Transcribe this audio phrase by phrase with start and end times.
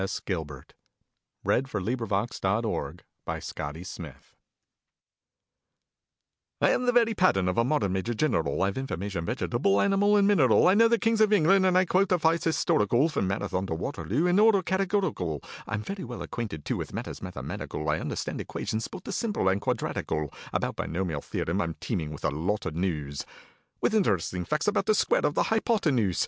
[0.01, 0.19] W.S.
[0.21, 0.73] Gilbert
[1.43, 4.35] The Major General from Pirates of Penzance
[6.59, 10.27] I am the very pattern of a modern Major Gineral, I've information vegetable, animal, and
[10.27, 13.67] mineral; I know the kings of England, and I quote the fights historical, From Marathon
[13.67, 18.41] to Waterloo, in order categorical; I'm very well acquainted, too, with matters mathematical, I understand
[18.41, 22.71] equations, both the simple and quadratical; About binomial theorem I'm teeming with a lot o'
[22.71, 23.23] news,
[23.81, 26.19] With interesting facts about the square of the hypotenuse.